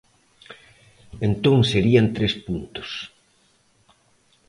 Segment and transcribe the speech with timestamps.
[1.27, 2.89] Entón serían tres puntos.